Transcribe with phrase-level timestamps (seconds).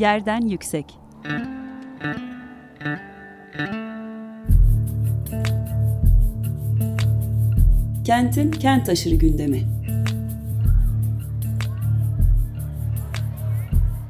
[0.00, 0.98] Yerden Yüksek
[8.04, 9.62] Kentin kent aşırı gündemi.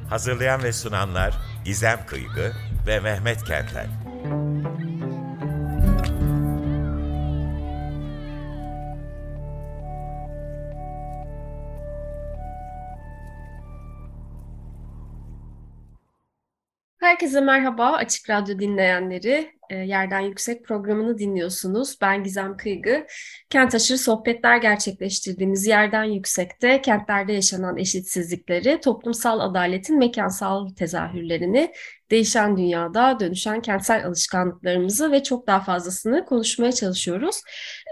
[0.08, 1.34] Hazırlayan ve sunanlar
[1.64, 2.52] Gizem Kıygı
[2.86, 3.86] ve Mehmet Kentel.
[17.20, 19.59] Herkese merhaba Açık Radyo dinleyenleri.
[19.70, 21.98] E, Yerden Yüksek programını dinliyorsunuz.
[22.00, 23.06] Ben Gizem Kıygı.
[23.50, 31.72] Kent aşırı sohbetler gerçekleştirdiğimiz Yerden Yüksek'te kentlerde yaşanan eşitsizlikleri, toplumsal adaletin mekansal tezahürlerini,
[32.10, 37.40] değişen dünyada dönüşen kentsel alışkanlıklarımızı ve çok daha fazlasını konuşmaya çalışıyoruz.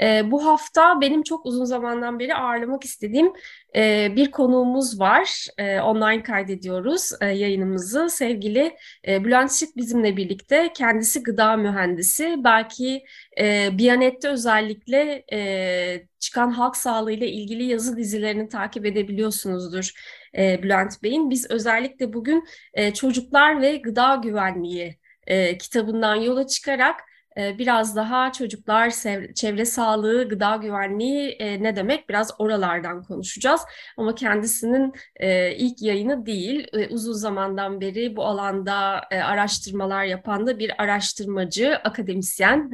[0.03, 3.33] E, bu hafta benim çok uzun zamandan beri ağırlamak istediğim
[3.77, 5.47] e, bir konuğumuz var.
[5.83, 8.11] Online kaydediyoruz yayınımızı.
[8.11, 8.77] Sevgili
[9.09, 10.73] e, Bülent Şık bizimle birlikte.
[10.75, 12.37] Kendisi gıda mühendisi.
[12.45, 13.05] Belki
[13.41, 19.91] e, Biyanet'te özellikle e, çıkan halk sağlığı ile ilgili yazı dizilerini takip edebiliyorsunuzdur
[20.39, 21.31] e, Bülent Bey'in.
[21.31, 27.01] Biz özellikle bugün e, çocuklar ve gıda güvenliği e, kitabından yola çıkarak
[27.39, 28.91] biraz daha çocuklar,
[29.35, 33.61] çevre sağlığı, gıda güvenliği e, ne demek biraz oralardan konuşacağız.
[33.97, 38.75] Ama kendisinin e, ilk yayını değil, uzun zamandan beri bu alanda
[39.11, 42.71] araştırmalar yapan da bir araştırmacı, akademisyen,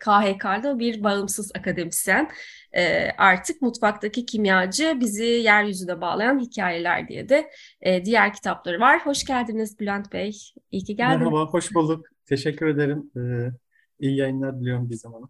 [0.00, 2.30] KHK'da bir bağımsız akademisyen.
[3.18, 7.50] Artık mutfaktaki kimyacı bizi yeryüzüne bağlayan hikayeler diye de
[8.04, 9.06] diğer kitapları var.
[9.06, 10.36] Hoş geldiniz Bülent Bey.
[10.70, 11.18] İyi ki geldiniz.
[11.18, 12.06] Merhaba, hoş bulduk.
[12.26, 13.10] Teşekkür ederim.
[14.00, 15.28] İyi yayınlar diliyorum bir zaman.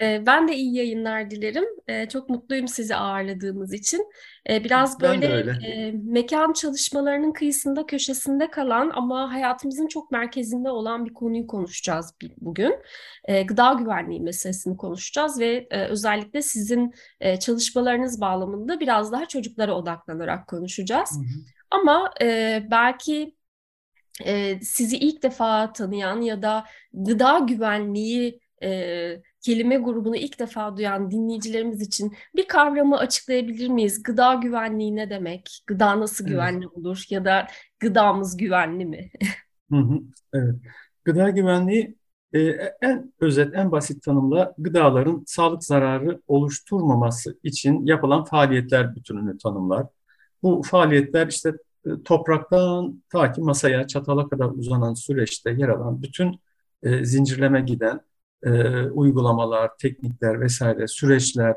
[0.00, 1.64] Ee, ben de iyi yayınlar dilerim.
[1.88, 4.06] Ee, çok mutluyum sizi ağırladığımız için.
[4.50, 5.50] Ee, biraz Ben böyle öyle.
[5.50, 12.74] e, mekan çalışmalarının kıyısında, köşesinde kalan ama hayatımızın çok merkezinde olan bir konuyu konuşacağız bugün.
[13.24, 19.74] Ee, gıda güvenliği meselesini konuşacağız ve e, özellikle sizin e, çalışmalarınız bağlamında biraz daha çocuklara
[19.74, 21.10] odaklanarak konuşacağız.
[21.10, 21.40] Hı hı.
[21.70, 23.35] Ama e, belki
[24.24, 31.10] e, sizi ilk defa tanıyan ya da gıda güvenliği e, kelime grubunu ilk defa duyan
[31.10, 34.02] dinleyicilerimiz için bir kavramı açıklayabilir miyiz?
[34.02, 35.62] Gıda güvenliği ne demek?
[35.66, 36.32] Gıda nasıl Evet.
[36.32, 37.04] güvenli olur?
[37.10, 37.46] Ya da
[37.80, 39.10] gıdamız güvenli mi?
[39.72, 40.00] Hı hı.
[40.34, 40.54] Evet.
[41.04, 41.96] Gıda güvenliği
[42.32, 42.38] e,
[42.82, 49.86] en özet, en basit tanımla gıdaların sağlık zararı oluşturmaması için yapılan faaliyetler bütününü tanımlar.
[50.42, 51.52] Bu faaliyetler işte
[52.04, 56.40] topraktan ta ki masaya, çatala kadar uzanan süreçte yer alan bütün
[56.82, 58.00] e, zincirleme giden
[58.42, 61.56] e, uygulamalar, teknikler vesaire, süreçler,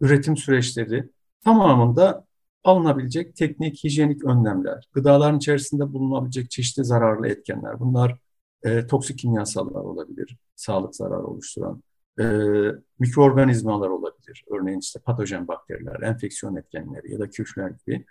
[0.00, 1.08] üretim süreçleri
[1.44, 2.24] tamamında
[2.64, 7.80] alınabilecek teknik, hijyenik önlemler, gıdaların içerisinde bulunabilecek çeşitli zararlı etkenler.
[7.80, 8.18] Bunlar
[8.62, 11.82] e, toksik kimyasallar olabilir, sağlık zararı oluşturan,
[12.20, 12.24] e,
[12.98, 14.44] mikroorganizmalar olabilir.
[14.50, 18.06] Örneğin işte patojen bakteriler, enfeksiyon etkenleri ya da küfler gibi.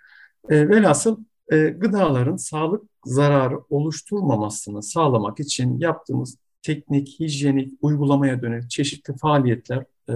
[0.48, 9.16] E, velhasıl e, gıdaların sağlık zararı oluşturmamasını sağlamak için yaptığımız teknik, hijyenik, uygulamaya dönük çeşitli
[9.16, 10.14] faaliyetler e,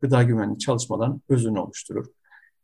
[0.00, 2.06] gıda güvenliği çalışmaların özünü oluşturur.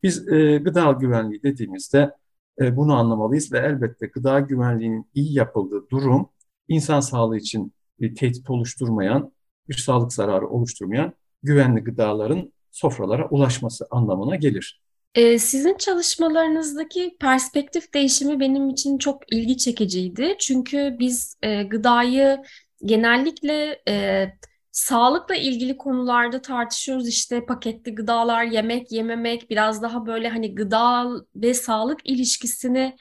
[0.02, 2.16] Biz e, gıda güvenliği dediğimizde
[2.60, 6.28] e, bunu anlamalıyız ve elbette gıda güvenliğinin iyi yapıldığı durum
[6.68, 9.32] insan sağlığı için bir tehdit oluşturmayan,
[9.68, 11.12] bir sağlık zararı oluşturmayan
[11.42, 14.82] güvenli gıdaların sofralara ulaşması anlamına gelir.
[15.14, 20.36] E, sizin çalışmalarınızdaki perspektif değişimi benim için çok ilgi çekiciydi.
[20.38, 22.42] Çünkü biz e, gıdayı
[22.84, 24.26] genellikle e,
[24.70, 27.08] sağlıkla ilgili konularda tartışıyoruz.
[27.08, 32.96] İşte paketli gıdalar, yemek, yememek, biraz daha böyle hani gıda ve sağlık ilişkisini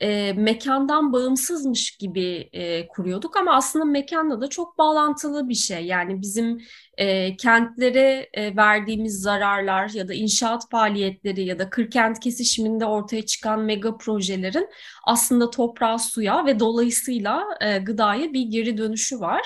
[0.00, 5.86] e, mekandan bağımsızmış gibi e, kuruyorduk ama aslında mekanla da çok bağlantılı bir şey.
[5.86, 6.60] Yani bizim
[6.98, 13.60] e, kentlere e, verdiğimiz zararlar ya da inşaat faaliyetleri ya da kırkent kesişiminde ortaya çıkan
[13.60, 14.68] mega projelerin
[15.04, 19.42] aslında toprağa, suya ve dolayısıyla e, gıdaya bir geri dönüşü var.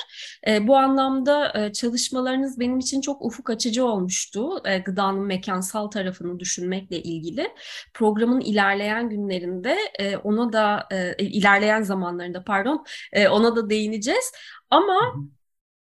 [0.48, 4.62] E, bu anlamda e, çalışmalarınız benim için çok ufuk açıcı olmuştu.
[4.64, 7.48] E, gıdanın mekansal tarafını düşünmekle ilgili.
[7.94, 14.32] Programın ilerleyen günlerinde e, ona da e, ilerleyen zamanlarında pardon e, ona da değineceğiz.
[14.70, 15.14] Ama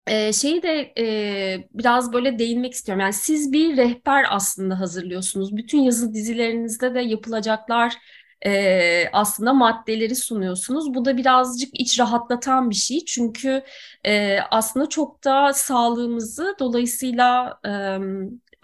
[0.06, 3.00] e, şeyi de e, biraz böyle değinmek istiyorum.
[3.00, 5.56] Yani siz bir rehber aslında hazırlıyorsunuz.
[5.56, 7.94] Bütün yazı dizilerinizde de yapılacaklar
[8.46, 10.94] e, aslında maddeleri sunuyorsunuz.
[10.94, 13.04] Bu da birazcık iç rahatlatan bir şey.
[13.04, 13.62] Çünkü
[14.06, 17.70] e, aslında çok da sağlığımızı dolayısıyla e,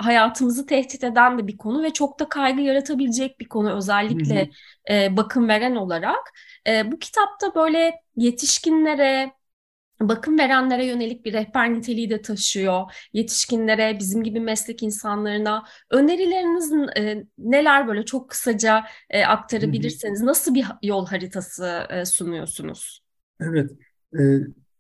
[0.00, 4.50] hayatımızı tehdit eden de bir konu ve çok da kaygı yaratabilecek bir konu özellikle
[4.91, 6.32] e, bakım veren olarak.
[6.67, 9.32] E, bu kitapta böyle yetişkinlere,
[10.00, 13.08] bakım verenlere yönelik bir rehber niteliği de taşıyor.
[13.12, 20.67] Yetişkinlere, bizim gibi meslek insanlarına önerileriniz e, neler böyle çok kısaca e, aktarabilirseniz nasıl bir
[20.82, 23.02] yol haritası e, sunuyorsunuz?
[23.41, 23.70] Evet,
[24.14, 24.20] e,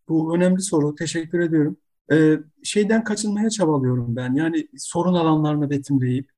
[0.08, 0.94] bu önemli soru.
[0.94, 1.76] Teşekkür ediyorum.
[2.12, 4.34] E, şeyden kaçınmaya çabalıyorum ben.
[4.34, 6.30] Yani sorun alanlarını betimleyip,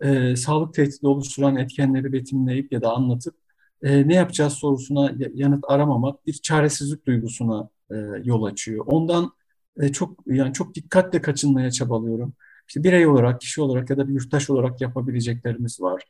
[0.00, 3.34] e, sağlık tehdidi oluşturan etkenleri betimleyip ya da anlatıp
[3.82, 8.84] e, ne yapacağız sorusuna yanıt aramamak bir çaresizlik duygusuna e, yol açıyor.
[8.88, 9.32] Ondan
[9.80, 12.34] e, çok yani çok dikkatle kaçınmaya çabalıyorum.
[12.68, 16.04] İşte birey olarak, kişi olarak ya da bir yurttaş olarak yapabileceklerimiz var.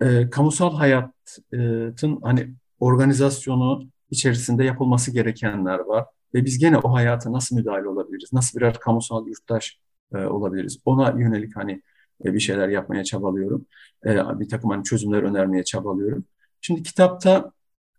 [0.00, 7.56] E, kamusal hayatın hani organizasyonu içerisinde yapılması gerekenler var ve biz gene o hayata nasıl
[7.56, 8.32] müdahale olabiliriz?
[8.32, 9.78] Nasıl birer kamusal yurttaş
[10.14, 10.78] e, olabiliriz?
[10.84, 11.82] Ona yönelik hani
[12.24, 13.66] e, bir şeyler yapmaya çabalıyorum.
[14.06, 16.24] E, bir takım hani çözümler önermeye çabalıyorum.
[16.60, 17.52] Şimdi kitapta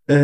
[0.10, 0.16] e,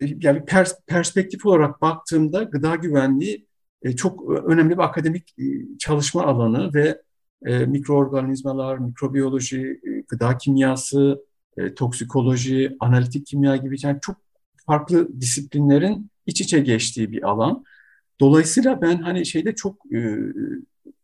[0.00, 3.46] yani pers perspektif olarak baktığımda gıda güvenliği
[3.82, 5.44] e, çok önemli bir akademik e,
[5.78, 7.02] çalışma alanı ve
[7.46, 11.24] e, mikroorganizmalar, mikrobiyoloji, e, gıda kimyası,
[11.56, 14.16] e, toksikoloji, analitik kimya gibi yani çok
[14.68, 17.64] farklı disiplinlerin iç içe geçtiği bir alan.
[18.20, 20.18] Dolayısıyla ben hani şeyde çok e,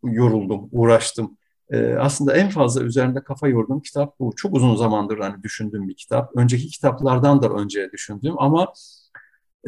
[0.05, 1.37] yoruldum, uğraştım.
[1.71, 4.33] E, aslında en fazla üzerinde kafa yorduğum kitap bu.
[4.37, 6.37] Çok uzun zamandır hani düşündüğüm bir kitap.
[6.37, 8.73] Önceki kitaplardan da önce düşündüğüm ama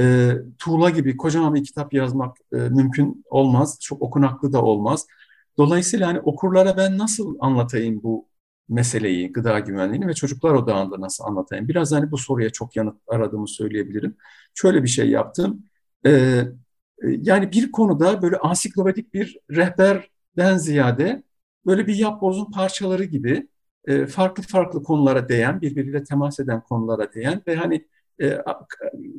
[0.01, 3.79] e, tuğla gibi kocaman bir kitap yazmak e, mümkün olmaz.
[3.81, 5.07] Çok okunaklı da olmaz.
[5.59, 8.29] Dolayısıyla hani okurlara ben nasıl anlatayım bu
[8.69, 11.69] meseleyi, gıda güvenliğini ve çocuklar odağında nasıl anlatayım?
[11.69, 14.17] Biraz hani bu soruya çok yanıt aradığımı söyleyebilirim.
[14.55, 15.65] Şöyle bir şey yaptım.
[16.07, 16.43] Ee,
[17.03, 21.23] yani bir konuda böyle ansiklopedik bir rehberden ziyade
[21.67, 23.49] böyle bir yapbozun parçaları gibi
[23.87, 27.87] e, farklı farklı konulara değen, birbiriyle temas eden konulara değen ve hani
[28.23, 28.39] e,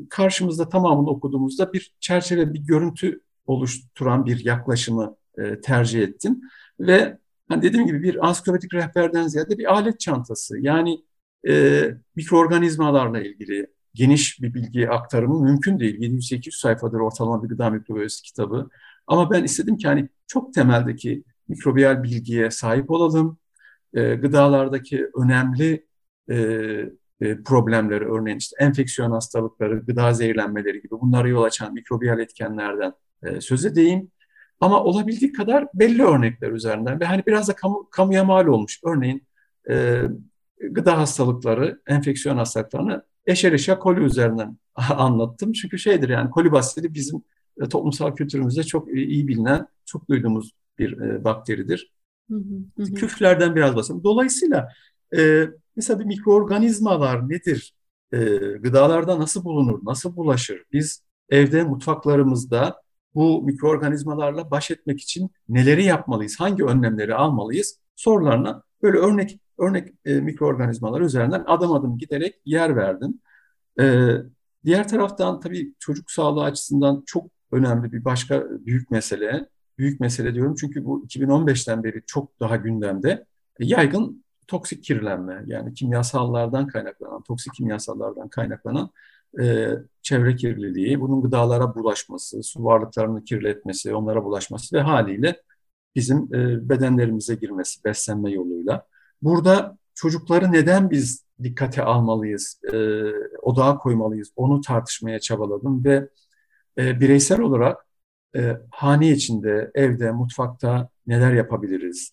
[0.09, 6.41] karşımızda tamamını okuduğumuzda bir çerçeve, bir görüntü oluşturan bir yaklaşımı e, tercih ettim.
[6.79, 7.17] Ve
[7.47, 10.59] hani dediğim gibi bir ansiklopedik rehberden ziyade bir alet çantası.
[10.59, 11.03] Yani
[11.47, 11.83] e,
[12.15, 15.99] mikroorganizmalarla ilgili geniş bir bilgi aktarımı mümkün değil.
[15.99, 18.69] 700-800 sayfadır ortalama bir gıda mikrobiyolojisi kitabı.
[19.07, 23.38] Ama ben istedim ki hani çok temeldeki mikrobiyal bilgiye sahip olalım.
[23.94, 25.85] E, gıdalardaki önemli
[26.29, 26.35] e,
[27.21, 33.41] e, problemleri, örneğin işte enfeksiyon hastalıkları, gıda zehirlenmeleri gibi bunlara yol açan mikrobiyal etkenlerden e,
[33.41, 34.11] söz edeyim.
[34.59, 38.80] Ama olabildiği kadar belli örnekler üzerinden ve hani biraz da kamu, kamuya mal olmuş.
[38.83, 39.24] Örneğin
[39.69, 40.01] e,
[40.71, 45.51] gıda hastalıkları, enfeksiyon hastalıklarını Escherichia coli üzerinden anlattım.
[45.51, 47.24] Çünkü şeydir yani koli bacilli bizim
[47.62, 51.94] e, toplumsal kültürümüzde çok iyi bilinen, çok duyduğumuz bir e, bakteridir.
[52.31, 52.94] Hı hı hı.
[52.94, 54.04] Küflerden biraz bahsedeyim.
[54.04, 54.69] Dolayısıyla
[55.18, 57.74] e, mesela bir mikroorganizmalar nedir?
[58.13, 58.18] E,
[58.59, 60.63] gıdalarda nasıl bulunur, nasıl bulaşır?
[60.74, 62.81] Biz evde, mutfaklarımızda
[63.18, 70.14] bu mikroorganizmalarla baş etmek için neleri yapmalıyız, hangi önlemleri almalıyız sorularına böyle örnek örnek e,
[70.14, 73.19] mikroorganizmalar üzerinden adım adım giderek yer verdim.
[73.80, 74.08] E,
[74.66, 80.56] diğer taraftan tabii çocuk sağlığı açısından çok önemli bir başka büyük mesele, büyük mesele diyorum
[80.60, 83.25] çünkü bu 2015'ten beri çok daha gündemde
[83.60, 88.90] e, yaygın toksik kirlenme yani kimyasallardan kaynaklanan, toksik kimyasallardan kaynaklanan
[89.42, 89.69] e,
[90.02, 95.42] çevre kirliliği, bunun gıdalara bulaşması, su varlıklarını kirletmesi, onlara bulaşması ve haliyle
[95.96, 98.88] bizim e, bedenlerimize girmesi beslenme yoluyla.
[99.22, 102.78] Burada çocukları neden biz dikkate almalıyız, e,
[103.42, 106.10] odağa koymalıyız, onu tartışmaya çabaladım ve
[106.78, 107.86] e, bireysel olarak
[108.36, 112.12] e, hane içinde, evde, mutfakta neler yapabiliriz?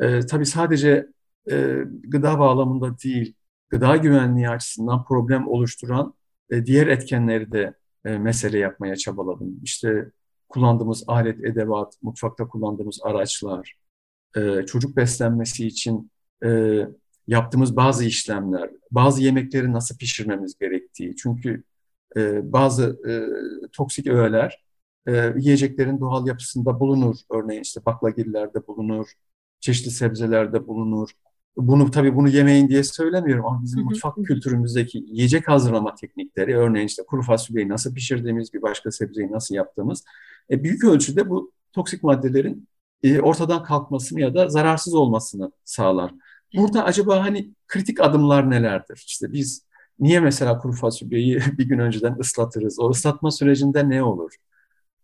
[0.00, 1.06] E, tabii sadece
[1.50, 3.34] e, gıda bağlamında değil,
[3.68, 6.14] gıda güvenliği açısından problem oluşturan
[6.50, 9.60] e, diğer etkenleri de e, mesele yapmaya çabaladım.
[9.62, 10.10] İşte
[10.48, 13.76] kullandığımız alet, edevat, mutfakta kullandığımız araçlar,
[14.36, 16.10] e, çocuk beslenmesi için
[17.26, 21.16] yaptığımız bazı işlemler, bazı yemekleri nasıl pişirmemiz gerektiği.
[21.16, 21.62] Çünkü
[22.42, 23.00] bazı
[23.72, 24.64] toksik öğeler
[25.36, 27.16] yiyeceklerin doğal yapısında bulunur.
[27.30, 29.06] Örneğin işte baklagillerde bulunur,
[29.60, 31.10] çeşitli sebzelerde bulunur.
[31.56, 37.02] Bunu tabii bunu yemeyin diye söylemiyorum ama bizim mutfak kültürümüzdeki yiyecek hazırlama teknikleri, örneğin işte
[37.06, 40.04] kuru fasulyeyi nasıl pişirdiğimiz, bir başka sebzeyi nasıl yaptığımız,
[40.50, 42.68] e, büyük ölçüde bu toksik maddelerin
[43.02, 46.14] e, ortadan kalkmasını ya da zararsız olmasını sağlar.
[46.54, 49.04] Burada acaba hani kritik adımlar nelerdir?
[49.06, 49.66] İşte biz
[49.98, 52.80] niye mesela kuru fasulyeyi bir gün önceden ıslatırız?
[52.80, 54.34] O ıslatma sürecinde ne olur?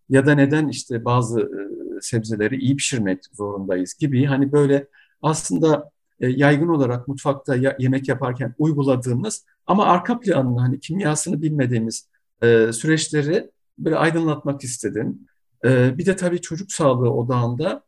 [0.09, 4.89] Ya da neden işte bazı e, sebzeleri iyi pişirmek zorundayız gibi hani böyle
[5.23, 12.09] aslında e, yaygın olarak mutfakta yemek yaparken uyguladığımız ama arka planını hani kimyasını bilmediğimiz
[12.43, 15.19] e, süreçleri böyle aydınlatmak istedim.
[15.65, 17.83] E, bir de tabii çocuk sağlığı odağında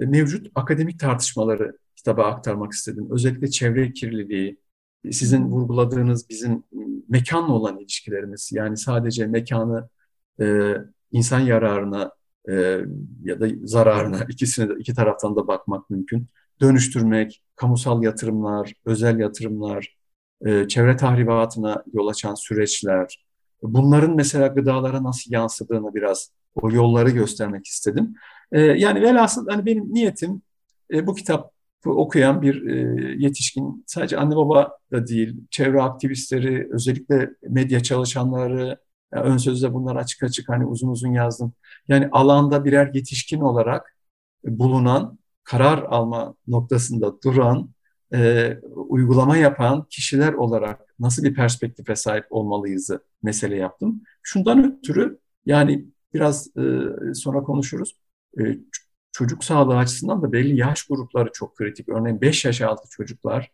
[0.00, 3.08] e, mevcut akademik tartışmaları kitaba aktarmak istedim.
[3.10, 4.58] Özellikle çevre kirliliği,
[5.10, 6.62] sizin vurguladığınız bizim
[7.08, 9.88] mekanla olan ilişkilerimiz yani sadece mekanı
[11.12, 12.12] insan yararına
[13.22, 16.26] ya da zararına ikisine de iki taraftan da bakmak mümkün.
[16.62, 19.96] Dönüştürmek, kamusal yatırımlar, özel yatırımlar,
[20.46, 23.24] e, çevre tahribatına yol açan süreçler,
[23.62, 28.14] bunların mesela gıdalara nasıl yansıdığını biraz o yolları göstermek istedim.
[28.52, 30.42] E, yani velhasıl hani benim niyetim
[30.92, 31.52] e, bu kitap
[31.86, 32.62] okuyan bir
[33.18, 38.78] yetişkin sadece anne baba da değil, çevre aktivistleri, özellikle medya çalışanları,
[39.14, 41.52] yani ön sözde bunlar açık açık hani uzun uzun yazdım.
[41.88, 43.96] Yani alanda birer yetişkin olarak
[44.44, 47.70] bulunan, karar alma noktasında duran,
[48.14, 52.90] e, uygulama yapan kişiler olarak nasıl bir perspektife sahip olmalıyız
[53.22, 54.02] mesele yaptım.
[54.22, 56.60] Şundan ötürü yani biraz e,
[57.14, 57.96] sonra konuşuruz.
[58.40, 58.42] E,
[59.12, 61.88] çocuk sağlığı açısından da belli yaş grupları çok kritik.
[61.88, 63.52] Örneğin 5 yaş altı çocuklar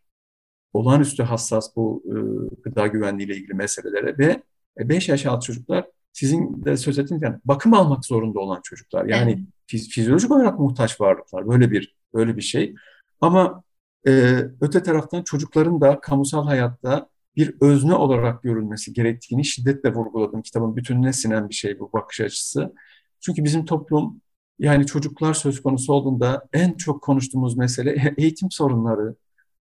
[0.73, 2.15] olağanüstü hassas bu e,
[2.63, 4.43] gıda güvenliği ile ilgili meselelere ve
[4.79, 5.87] 5 yaş altı çocuklar
[6.19, 9.05] sizin de söz ettiğiniz yani bakım almak zorunda olan çocuklar.
[9.07, 9.41] Yani evet.
[9.67, 11.49] fiz fizyolojik olarak muhtaç varlıklar.
[11.49, 12.75] Böyle bir böyle bir şey.
[13.21, 13.63] Ama
[14.07, 20.43] e, öte taraftan çocukların da kamusal hayatta bir özne olarak görülmesi gerektiğini şiddetle vurguladım.
[20.43, 22.75] Kitabın bütününe sinen bir şey bu bakış açısı.
[23.21, 24.21] Çünkü bizim toplum
[24.59, 29.17] yani çocuklar söz konusu olduğunda en çok konuştuğumuz mesele eğitim sorunları.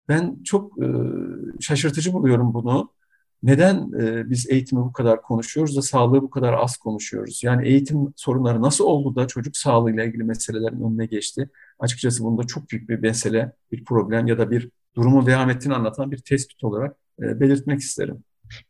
[0.09, 0.87] Ben çok e,
[1.61, 2.91] şaşırtıcı buluyorum bunu.
[3.45, 7.41] Neden e, biz eğitimi bu kadar konuşuyoruz da sağlığı bu kadar az konuşuyoruz?
[7.45, 11.51] Yani eğitim sorunları nasıl oldu da çocuk sağlığıyla ilgili meselelerin önüne geçti?
[11.79, 16.11] Açıkçası bunda çok büyük bir mesele, bir problem ya da bir durumu devam ettiğini anlatan
[16.11, 18.25] bir tespit olarak e, belirtmek isterim.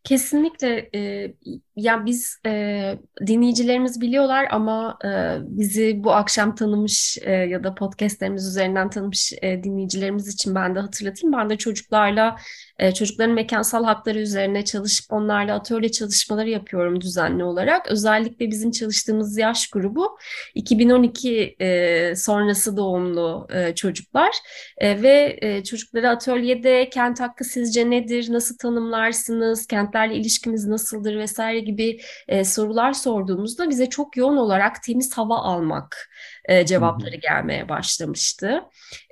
[0.05, 1.35] Kesinlikle e,
[1.77, 5.09] ya biz e, dinleyicilerimiz biliyorlar ama e,
[5.41, 10.81] bizi bu akşam tanımış e, ya da podcastlerimiz üzerinden tanımış e, dinleyicilerimiz için ben de
[10.81, 11.37] hatırlatayım.
[11.37, 12.37] Ben de çocuklarla
[12.79, 17.91] e, çocukların mekansal hakları üzerine çalışıp onlarla atölye çalışmaları yapıyorum düzenli olarak.
[17.91, 20.19] Özellikle bizim çalıştığımız yaş grubu
[20.55, 24.31] 2012 e, sonrası doğumlu e, çocuklar
[24.79, 31.64] e, ve e, çocukları atölyede kent hakkı sizce nedir, nasıl tanımlarsınız, kentlerle ilişkimiz nasıldır vesaire
[31.65, 36.11] gibi e, sorular sorduğumuzda bize çok yoğun olarak temiz hava almak
[36.45, 38.63] e, cevapları gelmeye başlamıştı.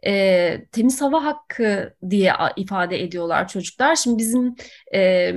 [0.07, 3.97] E, temiz hava hakkı diye ifade ediyorlar çocuklar.
[3.97, 4.55] Şimdi bizim
[4.95, 5.33] e,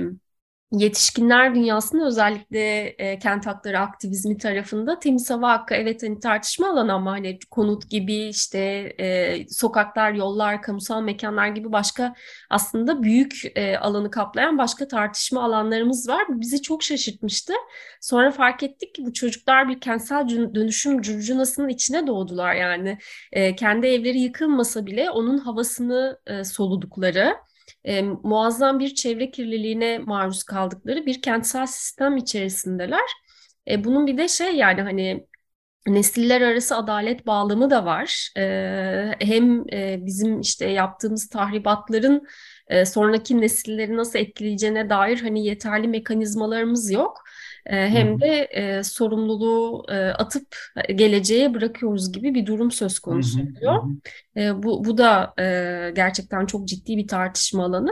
[0.72, 6.92] yetişkinler dünyasında özellikle e, kent hakları aktivizmi tarafında temiz hava hakkı evet hani tartışma alanı
[6.92, 8.58] ama hani konut gibi işte
[9.00, 12.14] e, sokaklar, yollar, kamusal mekanlar gibi başka
[12.50, 16.24] aslında büyük e, alanı kaplayan başka tartışma alanlarımız var.
[16.28, 17.52] Bu bizi çok şaşırtmıştı.
[18.00, 22.98] Sonra fark ettik ki bu çocuklar bir kentsel dönüşüm curcunasının içine doğdular yani.
[23.32, 27.36] E, kendi evleri yıkılmasa bile onun havasını e, soludukları
[27.86, 33.10] e, muazzam bir çevre kirliliğine maruz kaldıkları bir kentsel sistem içerisindeler.
[33.68, 35.26] E, bunun bir de şey yani hani
[35.86, 38.30] nesiller arası adalet bağlamı da var.
[38.36, 38.42] E,
[39.20, 42.26] hem e, bizim işte yaptığımız tahribatların
[42.68, 47.22] e, sonraki nesilleri nasıl etkileyeceğine dair hani yeterli mekanizmalarımız yok.
[47.66, 50.56] E, hem de e, sorumluluğu e, atıp
[50.94, 53.82] geleceğe bırakıyoruz gibi bir durum söz konusu oluyor.
[54.36, 57.90] E, bu, bu da e, gerçekten çok ciddi bir tartışma alanı.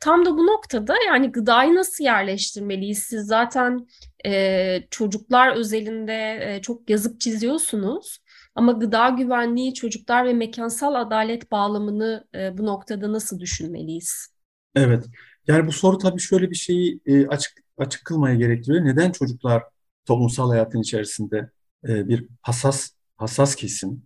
[0.00, 2.98] Tam da bu noktada yani gıdayı nasıl yerleştirmeliyiz?
[2.98, 3.86] Siz zaten
[4.26, 8.18] e, çocuklar özelinde e, çok yazıp çiziyorsunuz.
[8.54, 14.28] Ama gıda güvenliği, çocuklar ve mekansal adalet bağlamını e, bu noktada nasıl düşünmeliyiz?
[14.74, 15.04] Evet.
[15.46, 18.84] Yani bu soru tabii şöyle bir şeyi e, açık açık kılmaya gerektiriyor.
[18.84, 19.62] Neden çocuklar
[20.04, 21.50] toplumsal hayatın içerisinde
[21.88, 24.02] e, bir hassas hassas kesim?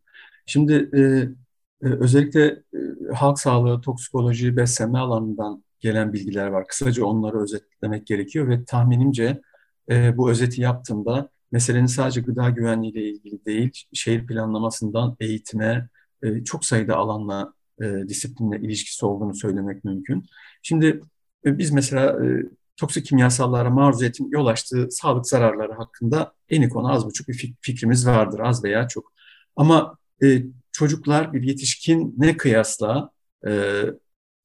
[0.47, 1.00] Şimdi e,
[1.88, 2.78] e, özellikle e,
[3.14, 6.66] halk sağlığı, toksikoloji, beslenme alanından gelen bilgiler var.
[6.66, 9.40] Kısaca onları özetlemek gerekiyor ve tahminimce
[9.90, 15.88] e, bu özeti yaptığımda meselenin sadece gıda güvenliği ile ilgili değil, şehir planlamasından eğitime
[16.23, 17.52] e, çok sayıda alanla,
[17.83, 20.26] e, disiplinle ilişkisi olduğunu söylemek mümkün.
[20.62, 21.00] Şimdi
[21.47, 22.43] e, biz mesela e,
[22.76, 28.40] toksik kimyasallara maruziyetin yol açtığı sağlık zararları hakkında en konu az buçuk bir fikrimiz vardır,
[28.40, 29.12] az veya çok.
[29.57, 33.11] Ama e, çocuklar bir yetişkin ne kıyasla
[33.47, 33.83] e,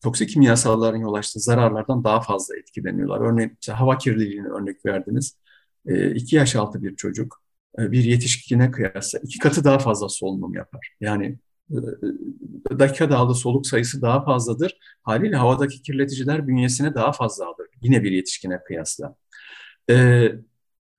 [0.03, 3.21] toksik kimyasalların yol açtığı zararlardan daha fazla etkileniyorlar.
[3.21, 5.38] Örneğin hava kirliliğini örnek verdiniz.
[5.86, 7.41] E, iki yaş altı bir çocuk
[7.79, 10.95] e, bir yetişkine kıyasla iki katı daha fazla solunum yapar.
[11.01, 11.39] Yani
[11.71, 14.77] e, dakika aldığı soluk sayısı daha fazladır.
[15.03, 17.67] Haliyle havadaki kirleticiler bünyesine daha fazla alır.
[17.81, 19.15] Yine bir yetişkine kıyasla.
[19.89, 20.31] Ee,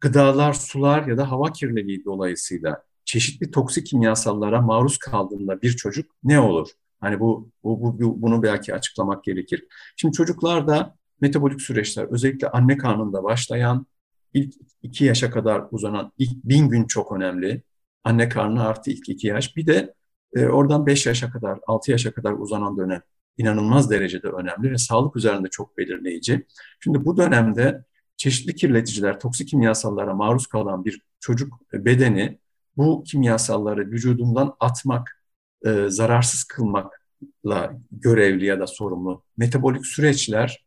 [0.00, 6.40] gıdalar, sular ya da hava kirliliği dolayısıyla çeşitli toksik kimyasallara maruz kaldığında bir çocuk ne
[6.40, 6.68] olur?
[7.00, 9.66] Hani bu, bu, bu bunu belki açıklamak gerekir.
[9.96, 13.86] Şimdi çocuklarda metabolik süreçler özellikle anne karnında başlayan
[14.34, 17.62] ilk iki yaşa kadar uzanan ilk bin gün çok önemli.
[18.04, 19.56] Anne karnı artı ilk iki yaş.
[19.56, 19.94] Bir de
[20.36, 23.02] e, oradan beş yaşa kadar, altı yaşa kadar uzanan dönem
[23.40, 26.46] inanılmaz derecede önemli ve sağlık üzerinde çok belirleyici.
[26.80, 27.84] Şimdi bu dönemde
[28.16, 32.38] çeşitli kirleticiler, toksik kimyasallara maruz kalan bir çocuk bedeni
[32.76, 35.22] bu kimyasalları vücudundan atmak,
[35.66, 39.22] e, zararsız kılmakla görevli ya da sorumlu.
[39.36, 40.64] Metabolik süreçler,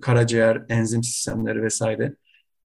[0.00, 2.14] karaciğer, enzim sistemleri vesaire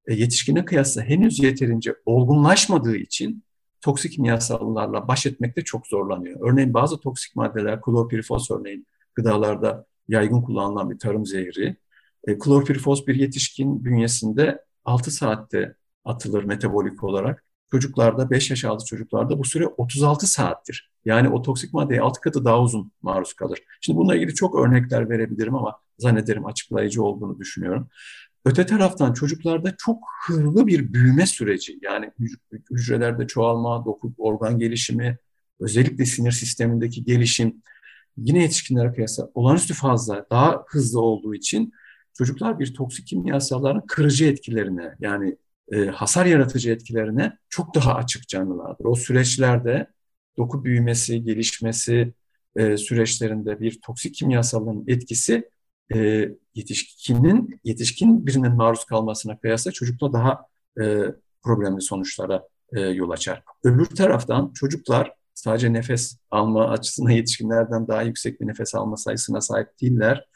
[0.08, 3.44] e, yetişkine kıyasla henüz yeterince olgunlaşmadığı için
[3.82, 6.52] toksik kimyasallarla baş etmekte çok zorlanıyor.
[6.52, 11.78] Örneğin bazı toksik maddeler, klorpirifos örneğin gıdalarda yaygın kullanılan bir tarım zehri.
[12.28, 17.44] E, klorpirifos bir yetişkin bünyesinde 6 saatte atılır metabolik olarak.
[17.72, 20.92] Çocuklarda 5 yaş altı çocuklarda bu süre 36 saattir.
[21.06, 23.60] Yani o toksik maddeye 6 katı daha uzun maruz kalır.
[23.82, 27.88] Şimdi bununla ilgili çok örnekler verebilirim ama zannederim açıklayıcı olduğunu düşünüyorum.
[28.46, 32.12] Öte taraftan çocuklarda çok hızlı bir büyüme süreci yani
[32.72, 35.18] hücrelerde çoğalma, doku, organ gelişimi,
[35.60, 37.62] özellikle sinir sistemindeki gelişim
[38.18, 41.74] yine yetişkinlere kıyasla olağanüstü fazla, daha hızlı olduğu için
[42.14, 45.38] çocuklar bir toksik kimyasalların kırıcı etkilerine yani
[45.72, 48.86] e, hasar yaratıcı etkilerine çok daha açık canlılardır.
[48.86, 49.88] O süreçlerde
[50.38, 52.14] doku büyümesi, gelişmesi
[52.56, 55.50] e, süreçlerinde bir toksik kimyasalın etkisi
[55.96, 60.46] e, yetişkinin yetişkin birinin maruz kalmasına kıyasla çocukta daha
[60.82, 61.04] e,
[61.44, 63.44] problemli sonuçlara e, yol açar.
[63.64, 69.82] Öbür taraftan çocuklar sadece nefes alma açısından yetişkinlerden daha yüksek bir nefes alma sayısına sahip
[69.82, 70.28] değiller.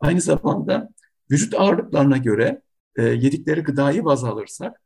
[0.00, 0.88] Aynı zamanda
[1.30, 2.62] vücut ağırlıklarına göre
[2.96, 4.82] e, yedikleri gıdayı baz alırsak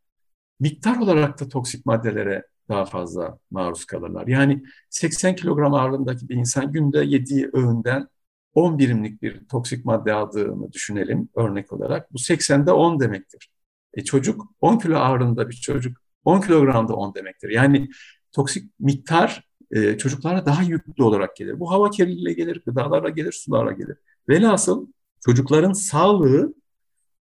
[0.61, 4.27] miktar olarak da toksik maddelere daha fazla maruz kalırlar.
[4.27, 8.09] Yani 80 kilogram ağırlığındaki bir insan günde yediği öğünden
[8.55, 12.13] 10 birimlik bir toksik madde aldığını düşünelim örnek olarak.
[12.13, 13.51] Bu 80'de 10 demektir.
[13.95, 17.51] E çocuk 10 kilo ağırlığında bir çocuk 10 kilogramda 10 demektir.
[17.51, 17.89] Yani
[18.33, 21.61] toksik miktar e, çocuklara daha yüklü olarak gelir.
[21.61, 23.97] Bu hava kirliliğiyle gelir, gıdalarla gelir, sularla gelir.
[24.29, 24.87] Velhasıl
[25.25, 26.55] çocukların sağlığı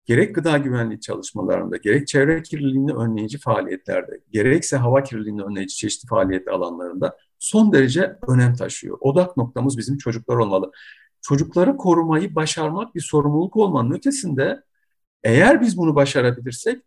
[0.05, 6.47] gerek gıda güvenliği çalışmalarında, gerek çevre kirliliğini önleyici faaliyetlerde, gerekse hava kirliliğini önleyici çeşitli faaliyet
[6.47, 8.97] alanlarında son derece önem taşıyor.
[9.01, 10.71] Odak noktamız bizim çocuklar olmalı
[11.21, 14.63] çocukları korumayı başarmak bir sorumluluk olmanın ötesinde
[15.23, 16.83] eğer biz bunu başarabilirsek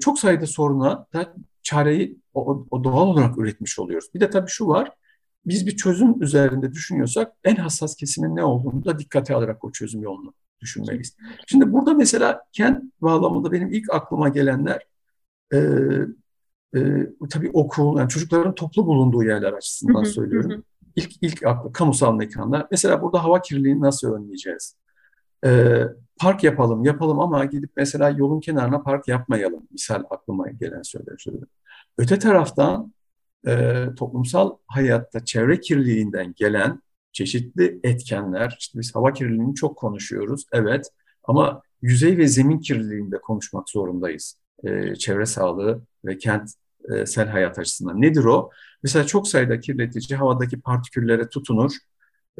[0.00, 1.34] çok sayıda soruna da
[1.68, 4.08] çareyi o, o doğal olarak üretmiş oluyoruz.
[4.14, 4.92] Bir de tabii şu var,
[5.46, 10.02] biz bir çözüm üzerinde düşünüyorsak en hassas kesimin ne olduğunu da dikkate alarak o çözüm
[10.02, 11.16] yolunu düşünmeliyiz.
[11.46, 14.86] Şimdi burada mesela kent bağlamında benim ilk aklıma gelenler
[15.52, 15.58] e,
[16.76, 16.80] e,
[17.30, 20.64] tabii okul, yani çocukların toplu bulunduğu yerler açısından söylüyorum
[20.98, 22.66] ilk ilk aklı kamusal mekanlar.
[22.70, 24.76] Mesela burada hava kirliliğini nasıl önleyeceğiz?
[25.44, 25.82] Ee,
[26.20, 29.68] park yapalım, yapalım ama gidip mesela yolun kenarına park yapmayalım.
[29.70, 31.46] Misal aklıma gelen söylerim.
[31.98, 32.94] Öte taraftan
[33.46, 40.90] e, toplumsal hayatta çevre kirliliğinden gelen çeşitli etkenler, işte biz hava kirliliğini çok konuşuyoruz, evet
[41.24, 44.38] ama yüzey ve zemin kirliliğinde konuşmak zorundayız.
[44.64, 48.02] E, çevre sağlığı ve kentsel hayat açısından.
[48.02, 48.50] Nedir o?
[48.82, 51.72] Mesela çok sayıda kirletici havadaki partiküllere tutunur.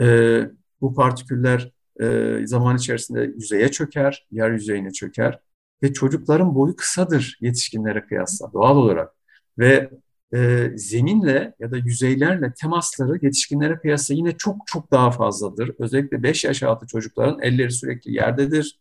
[0.00, 0.40] E,
[0.80, 5.40] bu partiküller e, zaman içerisinde yüzeye çöker, yer yüzeyine çöker
[5.82, 9.12] ve çocukların boyu kısadır yetişkinlere kıyasla doğal olarak
[9.58, 9.90] ve
[10.34, 15.70] e, zeminle ya da yüzeylerle temasları yetişkinlere kıyasla yine çok çok daha fazladır.
[15.78, 18.80] Özellikle 5 yaş altı çocukların elleri sürekli yerdedir.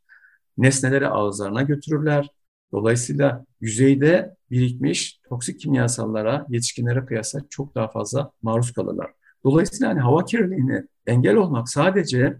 [0.57, 2.29] Nesneleri ağızlarına götürürler.
[2.71, 9.11] Dolayısıyla yüzeyde birikmiş toksik kimyasallara yetişkinlere kıyasla çok daha fazla maruz kalırlar.
[9.43, 12.37] Dolayısıyla hani hava kirliliğini engel olmak sadece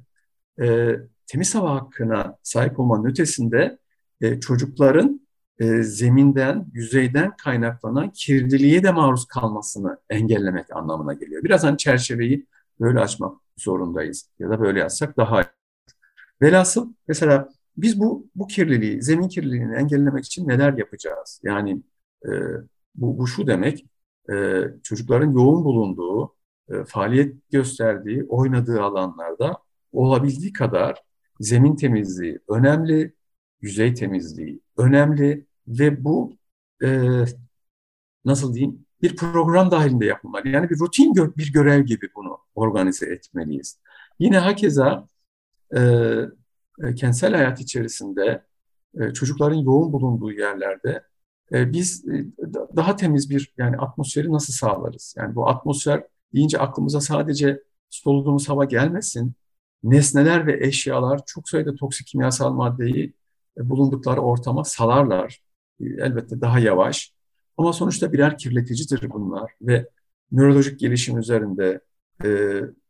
[0.62, 0.96] e,
[1.28, 3.78] temiz hava hakkına sahip olmanın ötesinde
[4.22, 5.28] e, çocukların
[5.60, 11.44] e, zeminden, yüzeyden kaynaklanan kirliliğe de maruz kalmasını engellemek anlamına geliyor.
[11.44, 12.46] Biraz hani çerçeveyi
[12.80, 15.46] böyle açmak zorundayız ya da böyle yazsak daha iyi.
[16.42, 21.42] Velhasıl mesela biz bu bu kirliliği, zemin kirliliğini engellemek için neler yapacağız?
[21.44, 21.82] Yani
[22.26, 22.30] e,
[22.96, 23.86] bu, bu şu demek,
[24.32, 26.36] e, çocukların yoğun bulunduğu,
[26.70, 29.58] e, faaliyet gösterdiği, oynadığı alanlarda
[29.98, 31.04] olabildiği kadar
[31.40, 33.14] zemin temizliği önemli,
[33.62, 36.34] yüzey temizliği önemli ve bu
[36.84, 36.88] e,
[38.26, 40.48] nasıl diyeyim bir program dahilinde yapılmalı.
[40.48, 43.80] Yani bir rutin gö bir görev gibi bunu organize etmeliyiz.
[44.20, 45.08] Yine hakeza
[45.76, 45.80] e,
[46.84, 48.44] e, kentsel hayat içerisinde
[49.00, 51.04] e, çocukların yoğun bulunduğu yerlerde
[51.52, 52.26] e, biz e,
[52.76, 55.16] daha temiz bir yani atmosferi nasıl sağlarız?
[55.18, 59.34] Yani bu atmosfer deyince aklımıza sadece soluduğumuz hava gelmesin.
[59.84, 63.14] Nesneler ve eşyalar çok sayıda toksik kimyasal maddeyi
[63.58, 65.42] e, bulundukları ortama salarlar.
[65.80, 67.14] E, elbette daha yavaş.
[67.58, 69.90] Ama sonuçta birer kirleticidir bunlar ve
[70.32, 71.82] nörolojik gelişim üzerinde,
[72.24, 72.28] e,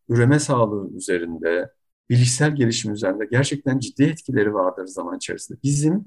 [0.10, 1.72] üreme sağlığı üzerinde,
[2.10, 5.60] bilişsel gelişim üzerinde gerçekten ciddi etkileri vardır zaman içerisinde.
[5.64, 6.06] Bizim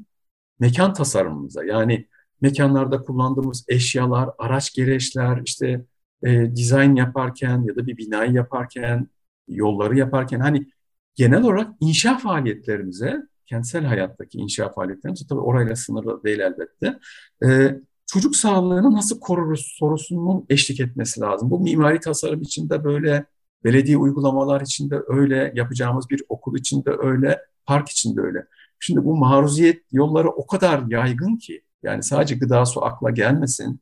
[0.61, 2.07] mekan tasarımımıza yani
[2.41, 5.85] mekanlarda kullandığımız eşyalar, araç gereçler, işte
[6.23, 9.09] e, dizayn yaparken ya da bir binayı yaparken,
[9.51, 10.67] yolları yaparken hani
[11.15, 16.99] genel olarak inşa faaliyetlerimize, kentsel hayattaki inşa faaliyetlerimize tabii orayla sınırlı değil elbette.
[17.45, 21.51] E, çocuk sağlığını nasıl koruruz sorusunun eşlik etmesi lazım.
[21.51, 23.25] Bu mimari tasarım içinde böyle,
[23.65, 28.47] belediye uygulamalar içinde öyle, yapacağımız bir okul içinde öyle, park içinde öyle.
[28.79, 33.81] Şimdi bu maruziyet yolları o kadar yaygın ki, yani sadece gıda su akla gelmesin.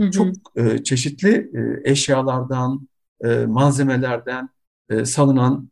[0.00, 0.10] Hı hı.
[0.10, 2.88] Çok e, çeşitli e, eşyalardan,
[3.24, 4.48] e, malzemelerden
[4.90, 5.70] e, salınan,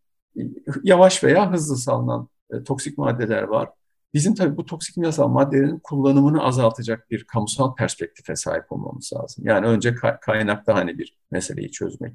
[0.83, 3.69] yavaş veya hızlı salınan e, toksik maddeler var.
[4.15, 9.45] Bizim tabii bu toksik kimyasal maddelerin kullanımını azaltacak bir kamusal perspektife sahip olmamız lazım.
[9.47, 12.15] Yani önce kaynakta hani bir meseleyi çözmek.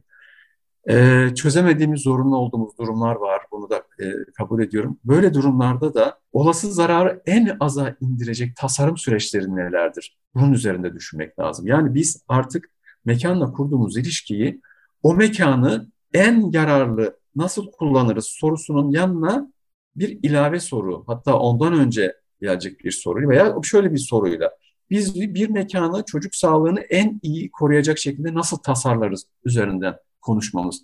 [0.90, 3.42] Ee, çözemediğimiz, zorunlu olduğumuz durumlar var.
[3.52, 4.06] Bunu da e,
[4.38, 5.00] kabul ediyorum.
[5.04, 10.18] Böyle durumlarda da olası zararı en aza indirecek tasarım süreçleri nelerdir?
[10.36, 11.68] Bunun üzerinde düşünmek lazım.
[11.68, 12.70] Yani biz artık
[13.06, 14.62] mekanla kurduğumuz ilişkiyi
[15.04, 19.52] o mekanı en yararlı nasıl kullanırız sorusunun yanına
[19.96, 24.52] bir ilave soru, hatta ondan önce gelecek bir soru veya şöyle bir soruyla
[24.90, 30.84] biz bir mekanı çocuk sağlığını en iyi koruyacak şekilde nasıl tasarlarız üzerinden konuşmamız.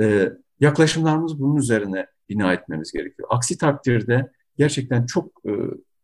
[0.00, 3.28] Ee, yaklaşımlarımız bunun üzerine bina etmemiz gerekiyor.
[3.30, 5.42] Aksi takdirde gerçekten çok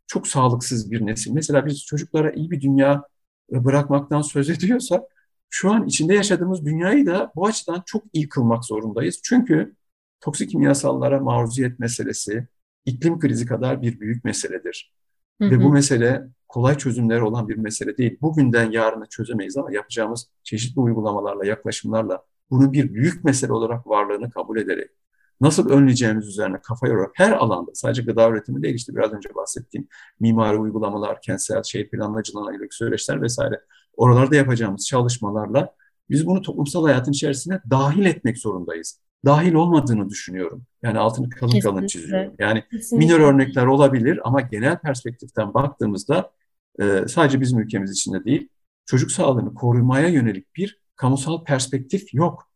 [0.06, 1.33] çok sağlıksız bir nesil.
[1.33, 3.02] Mesela biz çocuklara iyi bir dünya
[3.50, 5.02] bırakmaktan söz ediyorsak
[5.51, 9.21] şu an içinde yaşadığımız dünyayı da bu açıdan çok iyi kılmak zorundayız.
[9.25, 9.75] Çünkü
[10.21, 12.49] toksik kimyasallara maruziyet meselesi
[12.85, 14.95] iklim krizi kadar bir büyük meseledir.
[15.41, 15.51] Hı hı.
[15.51, 18.19] Ve bu mesele kolay çözümleri olan bir mesele değil.
[18.21, 24.59] Bugünden yarına çözemeyiz ama yapacağımız çeşitli uygulamalarla, yaklaşımlarla bunu bir büyük mesele olarak varlığını kabul
[24.59, 24.91] ederek
[25.40, 29.88] nasıl önleyeceğimiz üzerine kafa yorarak her alanda sadece gıda üretimi değil işte biraz önce bahsettiğim
[30.20, 33.61] mimari uygulamalar, kentsel şehir planlacılığına ilgili süreçler vesaire
[33.96, 35.74] oralarda yapacağımız çalışmalarla
[36.11, 40.62] biz bunu toplumsal hayatın içerisine dahil etmek zorundayız dahil olmadığını düşünüyorum.
[40.83, 41.70] Yani altını kalın Kesinlikle.
[41.70, 42.35] kalın çiziyorum.
[42.38, 43.07] Yani Kesinlikle.
[43.07, 46.33] minor örnekler olabilir ama genel perspektiften baktığımızda
[46.81, 48.48] e, sadece bizim ülkemiz içinde değil,
[48.87, 52.50] çocuk sağlığını korumaya yönelik bir kamusal perspektif yok.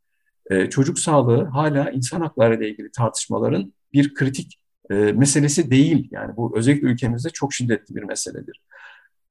[0.51, 6.09] E, çocuk sağlığı hala insan hakları ile ilgili tartışmaların bir kritik e, meselesi değil.
[6.11, 8.61] Yani bu özellikle ülkemizde çok şiddetli bir meseledir.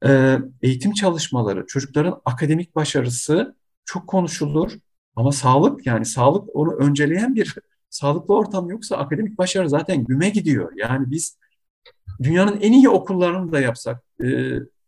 [0.05, 4.71] E, eğitim çalışmaları, çocukların akademik başarısı çok konuşulur
[5.15, 7.55] ama sağlık yani sağlık onu önceleyen bir
[7.89, 10.71] sağlıklı ortam yoksa akademik başarı zaten güme gidiyor.
[10.75, 11.37] Yani biz
[12.23, 14.27] dünyanın en iyi okullarını da yapsak, e,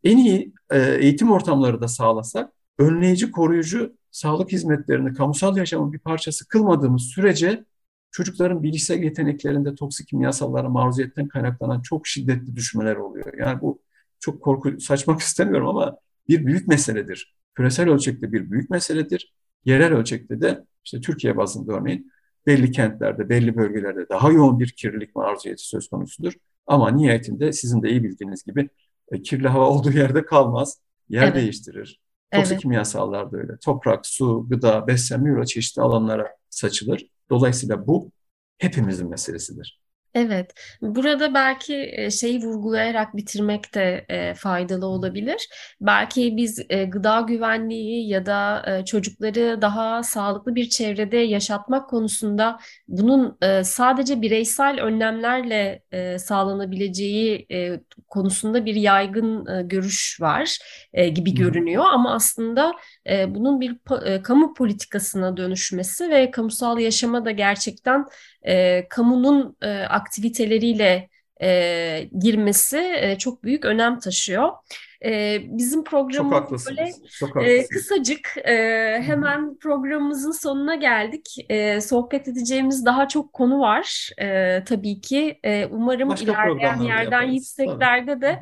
[0.03, 6.47] en iyi e, eğitim ortamları da sağlasak, önleyici, koruyucu sağlık hizmetlerini kamusal yaşamın bir parçası
[6.47, 7.65] kılmadığımız sürece
[8.11, 13.37] çocukların bilişsel yeteneklerinde toksik kimyasallara maruziyetten kaynaklanan çok şiddetli düşmeler oluyor.
[13.37, 13.81] Yani bu
[14.19, 15.97] çok korku saçmak istemiyorum ama
[16.29, 17.35] bir büyük meseledir.
[17.55, 19.33] Küresel ölçekte bir büyük meseledir.
[19.65, 22.11] Yerel ölçekte de işte Türkiye bazında örneğin
[22.45, 26.33] belli kentlerde, belli bölgelerde daha yoğun bir kirlilik maruziyeti söz konusudur.
[26.67, 28.69] Ama nihayetinde sizin de iyi bildiğiniz gibi
[29.11, 31.35] e, kirli hava olduğu yerde kalmaz, yer evet.
[31.35, 32.04] değiştirir.
[32.35, 32.61] Toksik evet.
[32.61, 33.57] kimyasallar da öyle.
[33.57, 37.07] Toprak, su, gıda, beslenme yolu çeşitli alanlara saçılır.
[37.29, 38.11] Dolayısıyla bu
[38.57, 39.84] hepimizin meselesidir.
[40.17, 44.05] Evet, burada belki şeyi vurgulayarak bitirmek de
[44.37, 45.49] faydalı olabilir.
[45.81, 54.21] Belki biz gıda güvenliği ya da çocukları daha sağlıklı bir çevrede yaşatmak konusunda bunun sadece
[54.21, 55.81] bireysel önlemlerle
[56.17, 57.47] sağlanabileceği
[58.09, 60.57] konusunda bir yaygın görüş var
[61.13, 61.83] gibi görünüyor.
[61.91, 62.73] Ama aslında
[63.27, 63.77] bunun bir
[64.23, 68.05] kamu politikasına dönüşmesi ve kamusal yaşama da gerçekten
[68.89, 69.57] kamunun
[69.89, 71.09] aktiviteleriyle
[71.41, 74.51] e, girmesi e, çok büyük önem taşıyor.
[75.05, 78.53] E, bizim programımız böyle çok e, kısacık e,
[79.05, 81.45] hemen programımızın sonuna geldik.
[81.49, 85.39] E, sohbet edeceğimiz daha çok konu var e, tabii ki.
[85.43, 88.39] E, umarım Başka ilerleyen yerden yükseklerde de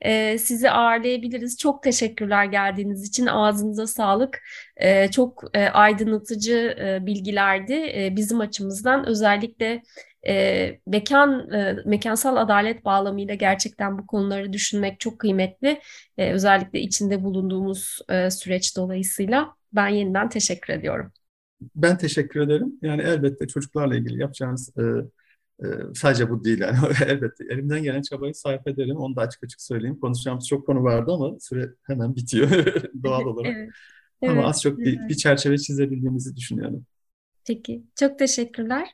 [0.00, 1.58] e, sizi ağırlayabiliriz.
[1.58, 3.26] Çok teşekkürler geldiğiniz için.
[3.26, 4.42] Ağzınıza sağlık.
[4.76, 9.06] E, çok e, aydınlatıcı e, bilgilerdi e, bizim açımızdan.
[9.06, 9.82] Özellikle
[10.28, 15.80] e, mekan e, mekansal adalet bağlamıyla gerçekten bu konuları düşünmek çok kıymetli.
[16.18, 21.12] E, özellikle içinde bulunduğumuz e, süreç dolayısıyla ben yeniden teşekkür ediyorum.
[21.74, 22.78] Ben teşekkür ederim.
[22.82, 24.82] Yani elbette çocuklarla ilgili yapacağınız e,
[25.64, 28.96] e, sadece bu değil yani elbette elimden gelen çabayı sarf ederim.
[28.96, 30.00] Onu da açık açık söyleyeyim.
[30.00, 32.50] Konuşacağımız çok konu vardı ama süre hemen bitiyor
[33.04, 33.56] doğal olarak.
[33.56, 33.70] Evet,
[34.26, 36.86] Ama evet, az çok bir, bir çerçeve çizebildiğimizi düşünüyorum.
[37.46, 38.88] Peki, çok teşekkürler.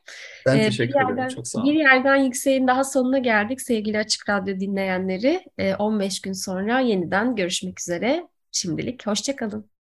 [0.47, 1.19] Ben Ee, teşekkür bir ederim.
[1.19, 1.79] yerden, Çok sağ bir olun.
[1.79, 5.45] yerden yükseğin daha sonuna geldik sevgili Açık Radyo dinleyenleri.
[5.59, 8.29] Ee, 15 gün sonra yeniden görüşmek üzere.
[8.53, 9.73] Şimdilik hoşça kalın.